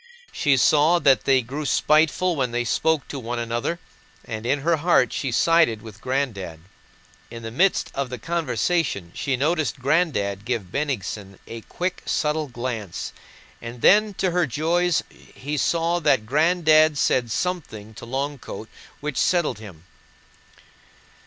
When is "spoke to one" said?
2.63-3.37